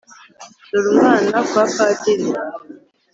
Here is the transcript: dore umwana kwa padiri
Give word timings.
dore 0.69 0.87
umwana 0.93 1.37
kwa 1.49 1.63
padiri 1.75 2.27